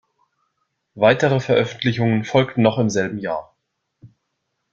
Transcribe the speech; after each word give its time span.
Weitere 0.95 1.39
Veröffentlichungen 1.39 2.23
folgten 2.25 2.63
noch 2.63 2.79
im 2.79 2.89
selben 2.89 3.19
Jahr. 3.19 3.55